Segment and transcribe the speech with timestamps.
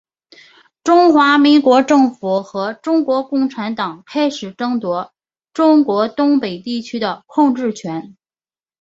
[0.83, 5.13] 中华民国政府和中国共产党开始争夺
[5.53, 8.15] 中国东北地区的控制权。